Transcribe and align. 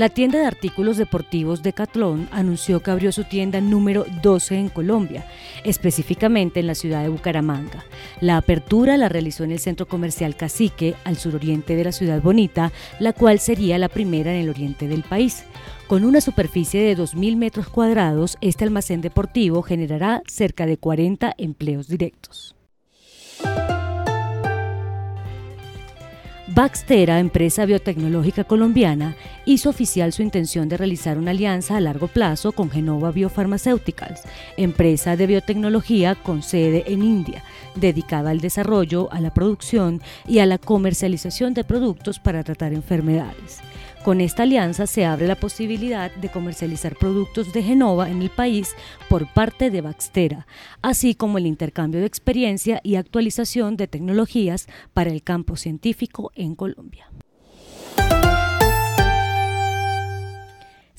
La 0.00 0.08
tienda 0.08 0.38
de 0.38 0.46
artículos 0.46 0.96
deportivos 0.96 1.62
Decathlon 1.62 2.26
anunció 2.32 2.82
que 2.82 2.90
abrió 2.90 3.12
su 3.12 3.24
tienda 3.24 3.60
número 3.60 4.06
12 4.22 4.56
en 4.56 4.68
Colombia, 4.70 5.26
específicamente 5.62 6.58
en 6.58 6.68
la 6.68 6.74
ciudad 6.74 7.02
de 7.02 7.10
Bucaramanga. 7.10 7.84
La 8.22 8.38
apertura 8.38 8.96
la 8.96 9.10
realizó 9.10 9.44
en 9.44 9.52
el 9.52 9.58
centro 9.58 9.86
comercial 9.86 10.36
Cacique, 10.36 10.94
al 11.04 11.18
suroriente 11.18 11.76
de 11.76 11.84
la 11.84 11.92
ciudad 11.92 12.22
bonita, 12.22 12.72
la 12.98 13.12
cual 13.12 13.40
sería 13.40 13.76
la 13.76 13.90
primera 13.90 14.34
en 14.34 14.40
el 14.40 14.48
oriente 14.48 14.88
del 14.88 15.02
país. 15.02 15.44
Con 15.86 16.06
una 16.06 16.22
superficie 16.22 16.80
de 16.80 16.96
2.000 16.96 17.36
metros 17.36 17.68
cuadrados, 17.68 18.38
este 18.40 18.64
almacén 18.64 19.02
deportivo 19.02 19.60
generará 19.60 20.22
cerca 20.26 20.64
de 20.64 20.78
40 20.78 21.34
empleos 21.36 21.88
directos. 21.88 22.56
Baxtera, 26.52 27.20
empresa 27.20 27.64
biotecnológica 27.64 28.42
colombiana, 28.42 29.14
hizo 29.44 29.70
oficial 29.70 30.12
su 30.12 30.22
intención 30.22 30.68
de 30.68 30.76
realizar 30.76 31.16
una 31.16 31.30
alianza 31.30 31.76
a 31.76 31.80
largo 31.80 32.08
plazo 32.08 32.50
con 32.50 32.72
Genova 32.72 33.12
Biopharmaceuticals, 33.12 34.22
empresa 34.56 35.14
de 35.16 35.28
biotecnología 35.28 36.16
con 36.16 36.42
sede 36.42 36.82
en 36.88 37.04
India, 37.04 37.44
dedicada 37.76 38.30
al 38.30 38.40
desarrollo, 38.40 39.08
a 39.12 39.20
la 39.20 39.32
producción 39.32 40.02
y 40.26 40.40
a 40.40 40.46
la 40.46 40.58
comercialización 40.58 41.54
de 41.54 41.62
productos 41.62 42.18
para 42.18 42.42
tratar 42.42 42.72
enfermedades. 42.72 43.60
Con 44.04 44.22
esta 44.22 44.44
alianza 44.44 44.86
se 44.86 45.04
abre 45.04 45.26
la 45.26 45.34
posibilidad 45.34 46.10
de 46.10 46.30
comercializar 46.30 46.96
productos 46.96 47.52
de 47.52 47.62
Genova 47.62 48.08
en 48.08 48.22
el 48.22 48.30
país 48.30 48.74
por 49.10 49.30
parte 49.30 49.70
de 49.70 49.82
Baxtera, 49.82 50.46
así 50.80 51.14
como 51.14 51.36
el 51.36 51.46
intercambio 51.46 52.00
de 52.00 52.06
experiencia 52.06 52.80
y 52.82 52.94
actualización 52.94 53.76
de 53.76 53.88
tecnologías 53.88 54.68
para 54.94 55.10
el 55.10 55.22
campo 55.22 55.56
científico 55.56 56.32
en 56.34 56.54
Colombia. 56.54 57.10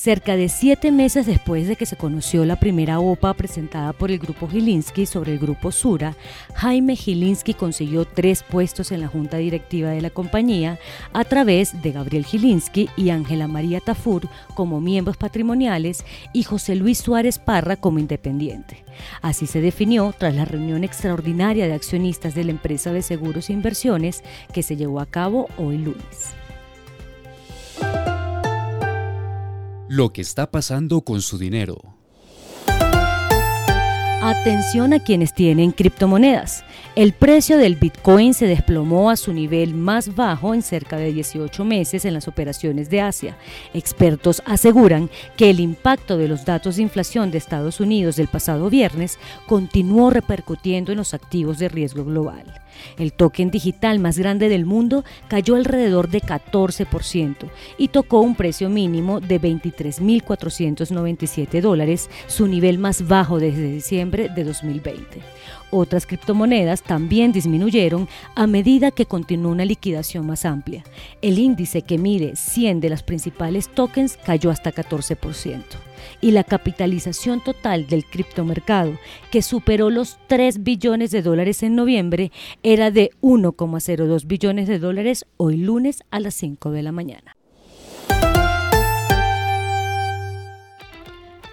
Cerca 0.00 0.34
de 0.34 0.48
siete 0.48 0.92
meses 0.92 1.26
después 1.26 1.68
de 1.68 1.76
que 1.76 1.84
se 1.84 1.94
conoció 1.94 2.46
la 2.46 2.58
primera 2.58 3.00
OPA 3.00 3.34
presentada 3.34 3.92
por 3.92 4.10
el 4.10 4.18
Grupo 4.18 4.48
Gilinski 4.48 5.04
sobre 5.04 5.34
el 5.34 5.38
Grupo 5.38 5.70
Sura, 5.72 6.16
Jaime 6.54 6.96
Gilinski 6.96 7.52
consiguió 7.52 8.06
tres 8.06 8.42
puestos 8.42 8.92
en 8.92 9.02
la 9.02 9.08
junta 9.08 9.36
directiva 9.36 9.90
de 9.90 10.00
la 10.00 10.08
compañía 10.08 10.78
a 11.12 11.24
través 11.24 11.82
de 11.82 11.92
Gabriel 11.92 12.24
Gilinski 12.24 12.88
y 12.96 13.10
Ángela 13.10 13.46
María 13.46 13.80
Tafur 13.80 14.26
como 14.54 14.80
miembros 14.80 15.18
patrimoniales 15.18 16.06
y 16.32 16.44
José 16.44 16.76
Luis 16.76 16.96
Suárez 16.96 17.38
Parra 17.38 17.76
como 17.76 17.98
independiente. 17.98 18.86
Así 19.20 19.46
se 19.46 19.60
definió 19.60 20.14
tras 20.16 20.34
la 20.34 20.46
reunión 20.46 20.82
extraordinaria 20.82 21.66
de 21.66 21.74
accionistas 21.74 22.34
de 22.34 22.44
la 22.44 22.52
empresa 22.52 22.90
de 22.90 23.02
seguros 23.02 23.50
e 23.50 23.52
inversiones 23.52 24.24
que 24.54 24.62
se 24.62 24.76
llevó 24.76 25.00
a 25.00 25.04
cabo 25.04 25.50
hoy 25.58 25.76
lunes. 25.76 26.39
Lo 29.92 30.12
que 30.12 30.20
está 30.20 30.48
pasando 30.52 31.00
con 31.00 31.20
su 31.20 31.36
dinero. 31.36 31.96
Atención 34.22 34.92
a 34.92 35.00
quienes 35.00 35.34
tienen 35.34 35.72
criptomonedas. 35.72 36.62
El 36.94 37.12
precio 37.12 37.58
del 37.58 37.74
Bitcoin 37.74 38.32
se 38.32 38.46
desplomó 38.46 39.10
a 39.10 39.16
su 39.16 39.32
nivel 39.32 39.74
más 39.74 40.14
bajo 40.14 40.54
en 40.54 40.62
cerca 40.62 40.96
de 40.96 41.12
18 41.12 41.64
meses 41.64 42.04
en 42.04 42.14
las 42.14 42.28
operaciones 42.28 42.88
de 42.88 43.00
Asia. 43.00 43.36
Expertos 43.74 44.44
aseguran 44.46 45.10
que 45.36 45.50
el 45.50 45.58
impacto 45.58 46.16
de 46.16 46.28
los 46.28 46.44
datos 46.44 46.76
de 46.76 46.82
inflación 46.82 47.32
de 47.32 47.38
Estados 47.38 47.80
Unidos 47.80 48.14
del 48.14 48.28
pasado 48.28 48.70
viernes 48.70 49.18
continuó 49.48 50.10
repercutiendo 50.10 50.92
en 50.92 50.98
los 50.98 51.14
activos 51.14 51.58
de 51.58 51.68
riesgo 51.68 52.04
global. 52.04 52.59
El 52.98 53.12
token 53.12 53.50
digital 53.50 53.98
más 53.98 54.16
grande 54.18 54.48
del 54.48 54.64
mundo 54.66 55.04
cayó 55.28 55.56
alrededor 55.56 56.08
de 56.08 56.20
14% 56.20 57.50
y 57.78 57.88
tocó 57.88 58.20
un 58.20 58.36
precio 58.36 58.68
mínimo 58.68 59.20
de 59.20 59.40
23.497 59.40 61.60
dólares, 61.60 62.08
su 62.26 62.46
nivel 62.46 62.78
más 62.78 63.08
bajo 63.08 63.38
desde 63.38 63.72
diciembre 63.72 64.28
de 64.34 64.44
2020. 64.44 65.20
Otras 65.70 66.06
criptomonedas 66.06 66.82
también 66.82 67.32
disminuyeron 67.32 68.08
a 68.34 68.46
medida 68.46 68.90
que 68.90 69.06
continuó 69.06 69.52
una 69.52 69.64
liquidación 69.64 70.26
más 70.26 70.44
amplia. 70.44 70.84
El 71.22 71.38
índice 71.38 71.82
que 71.82 71.98
mide 71.98 72.36
100 72.36 72.80
de 72.80 72.88
las 72.90 73.02
principales 73.02 73.68
tokens 73.68 74.18
cayó 74.24 74.50
hasta 74.50 74.72
14% 74.72 75.62
y 76.20 76.30
la 76.32 76.44
capitalización 76.44 77.40
total 77.40 77.86
del 77.86 78.04
criptomercado, 78.04 78.98
que 79.30 79.42
superó 79.42 79.90
los 79.90 80.18
3 80.26 80.62
billones 80.62 81.10
de 81.10 81.22
dólares 81.22 81.62
en 81.62 81.74
noviembre, 81.74 82.32
era 82.62 82.90
de 82.90 83.10
1,02 83.22 84.26
billones 84.26 84.68
de 84.68 84.78
dólares 84.78 85.26
hoy 85.36 85.56
lunes 85.56 86.02
a 86.10 86.20
las 86.20 86.34
5 86.34 86.70
de 86.70 86.82
la 86.82 86.92
mañana. 86.92 87.36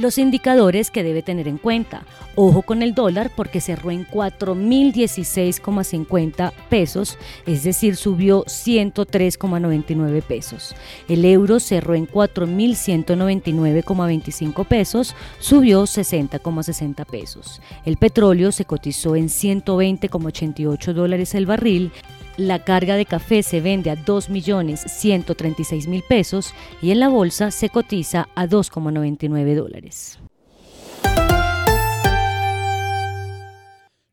Los 0.00 0.16
indicadores 0.16 0.90
que 0.90 1.02
debe 1.02 1.22
tener 1.22 1.46
en 1.46 1.58
cuenta. 1.58 2.06
Ojo 2.34 2.62
con 2.62 2.82
el 2.82 2.94
dólar 2.94 3.30
porque 3.36 3.60
cerró 3.60 3.90
en 3.90 4.06
4.016,50 4.06 6.54
pesos, 6.70 7.18
es 7.44 7.64
decir, 7.64 7.96
subió 7.96 8.46
103,99 8.46 10.22
pesos. 10.22 10.74
El 11.06 11.26
euro 11.26 11.60
cerró 11.60 11.94
en 11.94 12.08
4.199,25 12.08 14.66
pesos, 14.66 15.14
subió 15.38 15.82
60,60 15.82 17.04
pesos. 17.04 17.60
El 17.84 17.98
petróleo 17.98 18.52
se 18.52 18.64
cotizó 18.64 19.16
en 19.16 19.26
120,88 19.26 20.94
dólares 20.94 21.34
el 21.34 21.44
barril 21.44 21.92
la 22.40 22.64
carga 22.64 22.96
de 22.96 23.06
café 23.06 23.42
se 23.42 23.60
vende 23.60 23.90
a 23.90 23.96
2.136.000 23.96 26.02
pesos 26.06 26.54
y 26.80 26.90
en 26.90 27.00
la 27.00 27.08
bolsa 27.08 27.50
se 27.50 27.68
cotiza 27.68 28.28
a 28.34 28.46
2,99 28.46 29.54
dólares. 29.54 30.18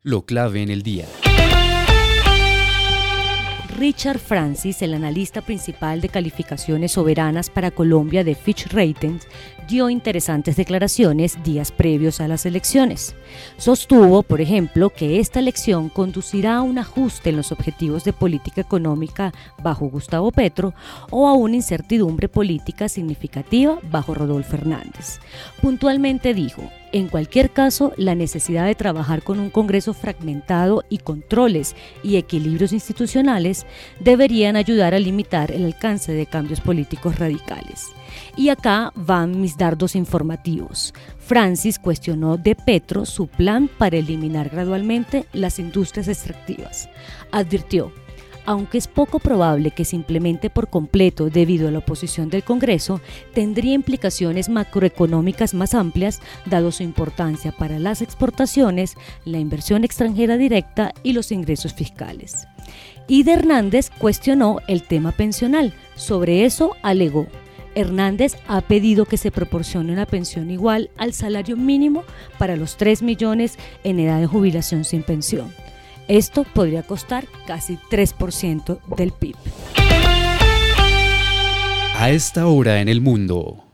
Lo 0.04 0.26
clave 0.26 0.62
en 0.62 0.70
el 0.70 0.84
día. 0.84 1.06
Richard 3.78 4.18
Francis, 4.18 4.82
el 4.82 4.96
analista 4.96 5.42
principal 5.42 6.02
de 6.02 6.10
calificaciones 6.10 6.94
soberanas 6.94 7.52
para 7.52 7.70
Colombia 7.70 8.24
de 8.24 8.34
Fitch 8.34 8.74
Ratings, 8.74 9.28
dio 9.68 9.92
interesantes 9.92 10.56
declaraciones 10.56 11.44
días 11.44 11.72
previos 11.72 12.20
a 12.20 12.28
las 12.28 12.48
elecciones. 12.48 13.16
Sostuvo, 13.58 14.24
por 14.24 14.42
ejemplo, 14.42 14.90
que 14.90 15.20
esta 15.20 15.40
elección 15.40 15.90
conducirá 15.90 16.56
a 16.56 16.62
un 16.64 16.80
ajuste 16.80 17.30
en 17.30 17.38
los 17.38 17.52
objetivos 17.52 18.04
de 18.04 18.14
política 18.14 18.62
económica 18.62 19.32
bajo 19.62 19.86
Gustavo 19.86 20.32
Petro 20.32 20.74
o 21.12 21.28
a 21.28 21.34
una 21.34 21.58
incertidumbre 21.58 22.30
política 22.30 22.90
significativa 22.90 23.78
bajo 23.92 24.16
Rodolfo 24.16 24.56
Hernández. 24.56 25.20
Puntualmente 25.62 26.34
dijo, 26.34 26.64
en 26.94 27.10
cualquier 27.10 27.52
caso, 27.52 27.92
la 27.98 28.16
necesidad 28.16 28.66
de 28.66 28.76
trabajar 28.76 29.22
con 29.22 29.40
un 29.40 29.50
Congreso 29.50 29.94
fragmentado 29.94 30.84
y 30.90 31.00
controles 31.00 31.76
y 32.02 32.16
equilibrios 32.16 32.72
institucionales 32.72 33.66
deberían 34.00 34.56
ayudar 34.56 34.94
a 34.94 35.00
limitar 35.00 35.52
el 35.52 35.66
alcance 35.66 36.14
de 36.14 36.26
cambios 36.26 36.62
políticos 36.62 37.20
radicales. 37.20 37.88
Y 38.36 38.50
acá 38.50 38.94
van 38.96 39.42
mis 39.42 39.58
dardos 39.58 39.96
informativos. 39.96 40.94
Francis 41.20 41.78
cuestionó 41.78 42.38
de 42.38 42.56
Petro 42.56 43.06
su 43.06 43.28
plan 43.28 43.70
para 43.78 43.98
eliminar 43.98 44.50
gradualmente 44.50 45.26
las 45.34 45.60
industrias 45.60 46.08
extractivas. 46.08 46.90
Advirtió, 47.32 47.92
aunque 48.48 48.78
es 48.78 48.88
poco 48.88 49.20
probable 49.20 49.72
que 49.72 49.84
se 49.84 49.98
implemente 49.98 50.50
por 50.50 50.70
completo 50.70 51.30
debido 51.30 51.68
a 51.68 51.72
la 51.72 51.80
oposición 51.80 52.30
del 52.30 52.44
Congreso, 52.44 53.02
tendría 53.34 53.74
implicaciones 53.74 54.48
macroeconómicas 54.48 55.54
más 55.54 55.74
amplias, 55.74 56.22
dado 56.46 56.72
su 56.72 56.82
importancia 56.82 57.52
para 57.52 57.78
las 57.78 58.02
exportaciones, 58.02 58.96
la 59.26 59.38
inversión 59.38 59.84
extranjera 59.84 60.38
directa 60.38 60.94
y 61.04 61.12
los 61.12 61.34
ingresos 61.34 61.74
fiscales. 61.74 62.48
Ida 63.10 63.34
Hernández 63.34 63.92
cuestionó 64.00 64.60
el 64.70 64.84
tema 64.84 65.12
pensional. 65.12 65.74
Sobre 65.96 66.46
eso 66.46 66.78
alegó. 66.84 67.28
Hernández 67.76 68.38
ha 68.48 68.62
pedido 68.62 69.06
que 69.06 69.18
se 69.18 69.30
proporcione 69.30 69.92
una 69.92 70.06
pensión 70.06 70.50
igual 70.52 70.90
al 70.98 71.12
salario 71.12 71.58
mínimo 71.58 72.06
para 72.38 72.56
los 72.56 72.78
3 72.78 73.04
millones 73.04 73.58
en 73.84 74.00
edad 74.00 74.22
de 74.22 74.26
jubilación 74.26 74.86
sin 74.86 75.04
pensión. 75.04 75.52
Esto 76.08 76.46
podría 76.46 76.84
costar 76.84 77.28
casi 77.46 77.78
3% 77.92 78.80
del 78.96 79.12
PIB. 79.12 79.36
A 81.96 82.10
esta 82.12 82.48
hora 82.48 82.80
en 82.80 82.88
el 82.88 83.02
mundo. 83.02 83.67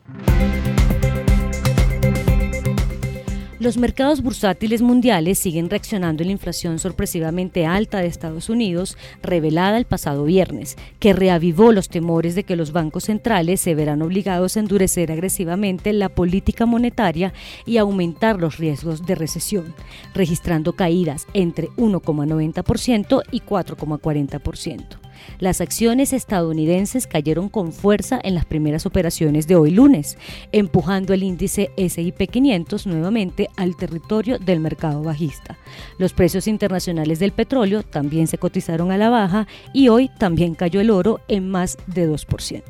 Los 3.63 3.77
mercados 3.77 4.21
bursátiles 4.21 4.81
mundiales 4.81 5.39
siguen 5.39 5.69
reaccionando 5.69 6.21
a 6.21 6.25
la 6.25 6.33
inflación 6.33 6.79
sorpresivamente 6.79 7.65
alta 7.65 7.99
de 7.99 8.07
Estados 8.07 8.49
Unidos, 8.49 8.97
revelada 9.21 9.77
el 9.77 9.85
pasado 9.85 10.25
viernes, 10.25 10.75
que 10.99 11.13
reavivó 11.13 11.71
los 11.71 11.87
temores 11.87 12.35
de 12.35 12.43
que 12.43 12.57
los 12.57 12.73
bancos 12.73 13.05
centrales 13.05 13.61
se 13.61 13.73
verán 13.73 14.01
obligados 14.01 14.57
a 14.57 14.59
endurecer 14.59 15.13
agresivamente 15.13 15.93
la 15.93 16.09
política 16.09 16.65
monetaria 16.65 17.31
y 17.65 17.77
aumentar 17.77 18.37
los 18.37 18.57
riesgos 18.57 19.05
de 19.05 19.15
recesión, 19.15 19.73
registrando 20.13 20.73
caídas 20.73 21.25
entre 21.33 21.69
1,90% 21.77 23.23
y 23.31 23.39
4,40%. 23.39 25.02
Las 25.39 25.61
acciones 25.61 26.13
estadounidenses 26.13 27.07
cayeron 27.07 27.49
con 27.49 27.73
fuerza 27.73 28.19
en 28.23 28.35
las 28.35 28.45
primeras 28.45 28.85
operaciones 28.85 29.47
de 29.47 29.55
hoy 29.55 29.71
lunes, 29.71 30.17
empujando 30.51 31.13
el 31.13 31.23
índice 31.23 31.71
SIP 31.77 32.29
500 32.29 32.87
nuevamente 32.87 33.49
al 33.57 33.75
territorio 33.75 34.39
del 34.39 34.59
mercado 34.59 35.03
bajista. 35.03 35.57
Los 35.97 36.13
precios 36.13 36.47
internacionales 36.47 37.19
del 37.19 37.31
petróleo 37.31 37.83
también 37.83 38.27
se 38.27 38.37
cotizaron 38.37 38.91
a 38.91 38.97
la 38.97 39.09
baja 39.09 39.47
y 39.73 39.89
hoy 39.89 40.09
también 40.17 40.55
cayó 40.55 40.81
el 40.81 40.89
oro 40.89 41.21
en 41.27 41.49
más 41.49 41.77
de 41.87 42.09
2%. 42.09 42.61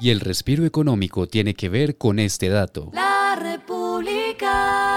Y 0.00 0.10
el 0.10 0.18
respiro 0.18 0.64
económico 0.64 1.28
tiene 1.28 1.54
que 1.54 1.68
ver 1.68 1.96
con 1.96 2.18
este 2.18 2.48
dato. 2.48 2.90
La 2.92 3.36
República. 3.40 4.91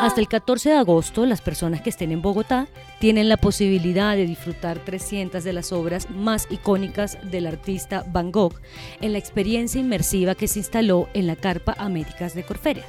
Hasta 0.00 0.20
el 0.20 0.28
14 0.28 0.68
de 0.68 0.76
agosto, 0.76 1.26
las 1.26 1.40
personas 1.40 1.80
que 1.80 1.90
estén 1.90 2.12
en 2.12 2.22
Bogotá 2.22 2.68
tienen 3.00 3.28
la 3.28 3.36
posibilidad 3.36 4.14
de 4.14 4.26
disfrutar 4.26 4.78
300 4.78 5.42
de 5.42 5.52
las 5.52 5.72
obras 5.72 6.08
más 6.08 6.46
icónicas 6.50 7.18
del 7.30 7.48
artista 7.48 8.04
Van 8.12 8.30
Gogh 8.30 8.54
en 9.00 9.10
la 9.10 9.18
experiencia 9.18 9.80
inmersiva 9.80 10.36
que 10.36 10.46
se 10.46 10.60
instaló 10.60 11.08
en 11.14 11.26
la 11.26 11.34
Carpa 11.34 11.74
Américas 11.78 12.36
de 12.36 12.44
Corferia. 12.44 12.84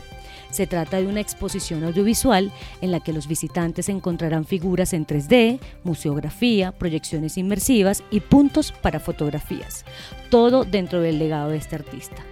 Se 0.51 0.67
trata 0.67 0.97
de 0.97 1.07
una 1.07 1.19
exposición 1.19 1.83
audiovisual 1.83 2.51
en 2.81 2.91
la 2.91 2.99
que 2.99 3.13
los 3.13 3.27
visitantes 3.27 3.89
encontrarán 3.89 4.45
figuras 4.45 4.93
en 4.93 5.07
3D, 5.07 5.59
museografía, 5.83 6.71
proyecciones 6.71 7.39
inmersivas 7.39 8.03
y 8.11 8.19
puntos 8.19 8.71
para 8.71 8.99
fotografías, 8.99 9.83
todo 10.29 10.63
dentro 10.63 11.01
del 11.01 11.17
legado 11.17 11.49
de 11.49 11.57
este 11.57 11.75
artista. 11.75 12.23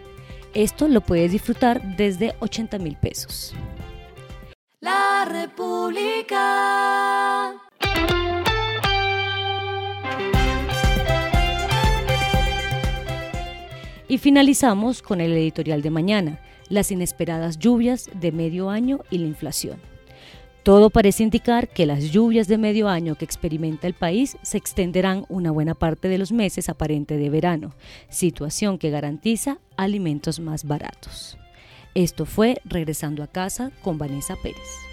Esto 0.53 0.87
lo 0.87 1.01
puedes 1.01 1.31
disfrutar 1.31 1.97
desde 1.97 2.35
80 2.39 2.77
mil 2.77 2.95
pesos. 2.95 3.55
República. 5.25 6.37
Y 14.07 14.17
finalizamos 14.19 15.01
con 15.01 15.19
el 15.19 15.33
editorial 15.33 15.81
de 15.81 15.89
mañana, 15.89 16.39
las 16.69 16.91
inesperadas 16.91 17.59
lluvias 17.59 18.09
de 18.13 18.31
medio 18.31 18.69
año 18.69 18.99
y 19.09 19.17
la 19.17 19.27
inflación. 19.27 19.79
Todo 20.63 20.89
parece 20.89 21.23
indicar 21.23 21.69
que 21.69 21.85
las 21.85 22.11
lluvias 22.11 22.47
de 22.47 22.57
medio 22.57 22.89
año 22.89 23.15
que 23.15 23.25
experimenta 23.25 23.87
el 23.87 23.93
país 23.93 24.37
se 24.41 24.57
extenderán 24.57 25.25
una 25.29 25.51
buena 25.51 25.75
parte 25.75 26.09
de 26.09 26.17
los 26.17 26.31
meses 26.31 26.67
aparente 26.67 27.15
de 27.17 27.29
verano, 27.29 27.73
situación 28.09 28.77
que 28.77 28.89
garantiza 28.89 29.59
alimentos 29.77 30.39
más 30.39 30.65
baratos. 30.65 31.37
Esto 31.95 32.25
fue 32.25 32.61
Regresando 32.65 33.23
a 33.23 33.27
casa 33.27 33.71
con 33.81 33.97
Vanessa 33.97 34.35
Pérez. 34.35 34.86